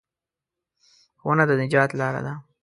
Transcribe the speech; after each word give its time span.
ښوونه 1.19 1.43
د 1.47 1.51
نجات 1.61 1.89
لاره 1.99 2.21
ده. 2.25 2.33